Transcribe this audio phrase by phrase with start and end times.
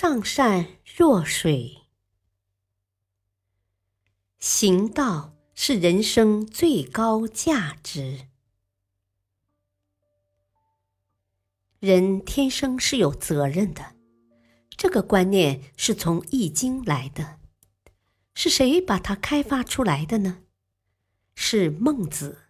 [0.00, 0.64] 上善
[0.96, 1.78] 若水，
[4.38, 8.28] 行道是人生最高价值。
[11.80, 13.96] 人天生是有责任的，
[14.76, 17.40] 这个观念是从《易经》来的。
[18.36, 20.44] 是谁把它开发出来的呢？
[21.34, 22.42] 是孟子。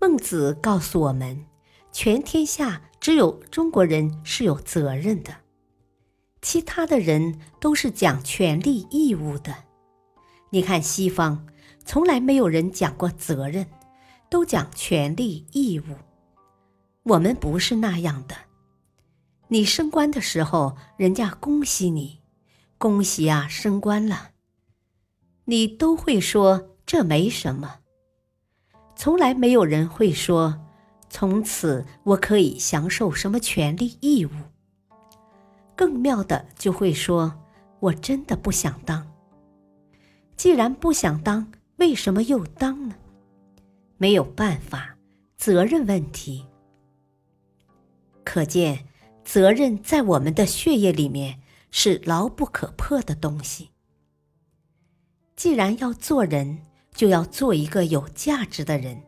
[0.00, 1.46] 孟子告诉我们，
[1.92, 5.44] 全天下只有中国人是有责任的。
[6.40, 9.54] 其他的人都是讲权利义务的，
[10.50, 11.46] 你看西方
[11.84, 13.66] 从来没有人讲过责任，
[14.30, 15.84] 都讲权利义务。
[17.02, 18.36] 我们不是那样的。
[19.48, 22.20] 你升官的时候，人家恭喜你，
[22.76, 24.30] 恭喜啊，升官了，
[25.46, 27.80] 你都会说这没什么。
[28.94, 30.66] 从来没有人会说，
[31.08, 34.30] 从此我可以享受什么权利义务。
[35.78, 37.32] 更妙的就会说
[37.78, 39.06] ：“我真的不想当。
[40.36, 42.96] 既然不想当，为什么又当呢？
[43.96, 44.96] 没有办法，
[45.36, 46.44] 责任问题。
[48.24, 48.86] 可见，
[49.24, 51.40] 责任在我们的血液里面
[51.70, 53.70] 是牢不可破的东西。
[55.36, 56.58] 既然要做人，
[56.92, 59.00] 就要做一个有价值的人，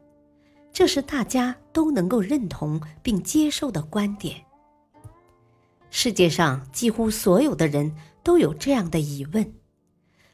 [0.72, 4.40] 这是大家都能够认同并接受的观点。”
[5.90, 9.52] 世界上几乎所有的人都有这样的疑问：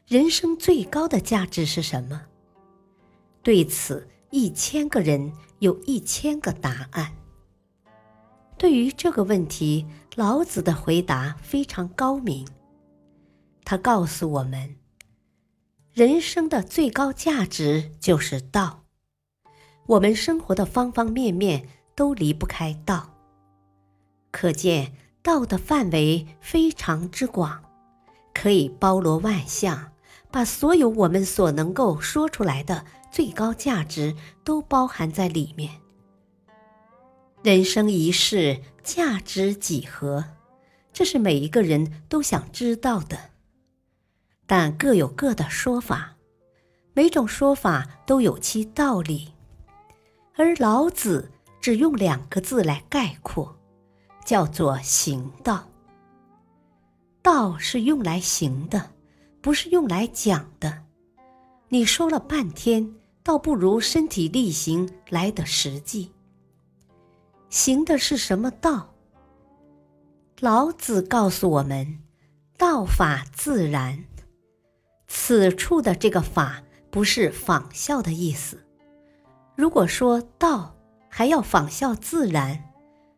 [0.07, 2.27] 人生最高的价值是什么？
[3.43, 7.15] 对此，一千个人有一千个答案。
[8.59, 12.47] 对于这个问题，老子的回答非常高明。
[13.65, 14.77] 他告诉我们，
[15.93, 18.85] 人生的最高价值就是道。
[19.87, 23.15] 我们生活的方方面面都离不开道。
[24.31, 24.93] 可见。
[25.27, 27.61] 道的范围非常之广，
[28.33, 29.91] 可以包罗万象，
[30.31, 34.15] 把所有我们所能够说出来的最高价值
[34.45, 35.81] 都包含在里面。
[37.43, 40.25] 人生一世，价值几何？
[40.93, 43.19] 这是每一个人都想知道的，
[44.47, 46.15] 但各有各的说法，
[46.95, 49.33] 每种说法都有其道理，
[50.37, 53.56] 而老子只用两个字来概括。
[54.27, 55.67] 叫做行道。
[57.23, 58.91] 道是用来行的，
[59.41, 60.83] 不是用来讲的。
[61.69, 62.93] 你说了半天，
[63.23, 66.13] 倒不如身体力行来的实际。
[67.51, 68.93] 行的是什么道？
[70.41, 72.01] 老子告诉我们：
[72.59, 74.05] 道法自然。
[75.07, 78.67] 此处的这个法不是仿效的意思。
[79.55, 80.77] 如果说道
[81.09, 82.73] 还要仿效自然。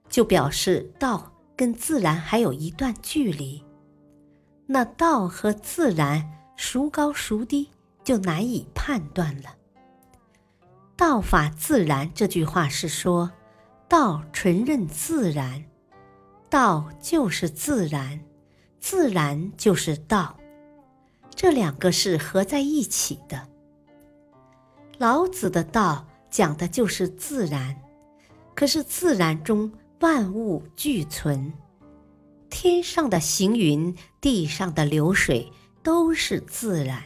[0.09, 3.65] 就表示道跟自然还有一段距离，
[4.67, 7.69] 那道和自然孰高孰低，
[8.03, 9.55] 就难以判断了。
[10.97, 13.31] 道法自然这句话是说，
[13.89, 15.65] 道纯任自然，
[16.49, 18.21] 道就是自然，
[18.81, 20.37] 自然就是道，
[21.35, 23.49] 这两个是合在一起的。
[24.99, 27.77] 老子的道讲的就是自然，
[28.55, 29.71] 可是自然中。
[30.00, 31.53] 万物俱存，
[32.48, 37.03] 天上的行云，地上的流水，都是自然。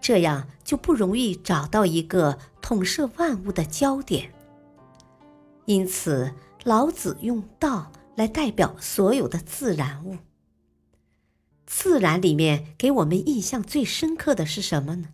[0.00, 4.32] 这样就不容易找到一个统摄万物的焦点。
[5.66, 6.32] 因此，
[6.64, 10.16] 老子用道来代表所有的自然物。
[11.66, 15.08] 自然里面给我们印象最深刻的是什么呢？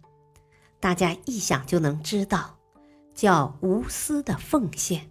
[0.78, 2.58] 大家一想就能知道，
[3.14, 5.10] 叫无私的奉献。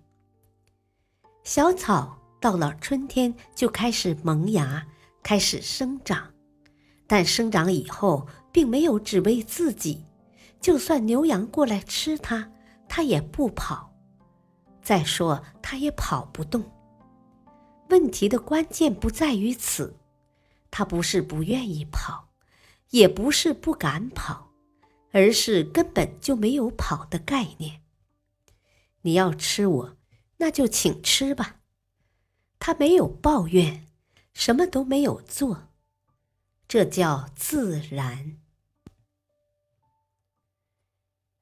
[1.45, 4.83] 小草到了春天就开始萌芽，
[5.21, 6.33] 开始生长，
[7.05, 10.03] 但生长以后并没有只为自己，
[10.59, 12.51] 就算牛羊过来吃它，
[12.89, 13.93] 它也不跑。
[14.81, 16.63] 再说，它也跑不动。
[17.89, 19.95] 问题的关键不在于此，
[20.71, 22.27] 它不是不愿意跑，
[22.89, 24.49] 也不是不敢跑，
[25.11, 27.81] 而是根本就没有跑的概念。
[29.03, 29.97] 你要吃我。
[30.37, 31.61] 那就请吃吧。
[32.59, 33.87] 他没有抱怨，
[34.33, 35.69] 什么都没有做，
[36.67, 38.39] 这叫自然。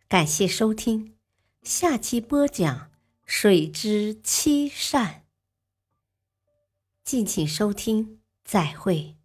[0.07, 1.17] 感谢收听，
[1.61, 2.91] 下期播讲
[3.25, 5.25] 水之七善。
[7.03, 9.17] 敬请收听，再会。